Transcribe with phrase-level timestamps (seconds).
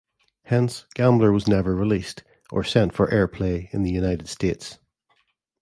[0.45, 4.79] Hence "Gambler" was never released, or sent for airplay in the United States.